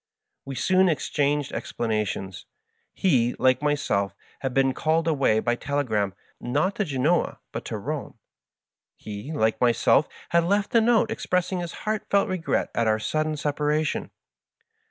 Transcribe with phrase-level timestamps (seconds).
[0.45, 2.47] We soon exchanged explanations.
[2.91, 8.17] He, like myself, had been called away by telegram, not to Gbnoa, but to Bome;
[8.97, 13.37] he, like myself, had left a note expressing his heartfelt regret at our sud den
[13.37, 14.09] separation.